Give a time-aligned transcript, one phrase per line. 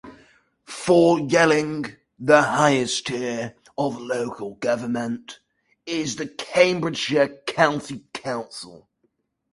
[0.65, 5.37] For Yelling the highest tier of local government
[5.85, 8.89] is Cambridgeshire County Council.